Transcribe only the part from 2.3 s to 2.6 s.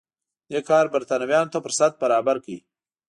کړ.